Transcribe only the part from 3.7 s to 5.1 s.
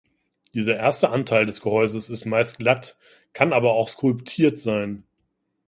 auch skulptiert sein.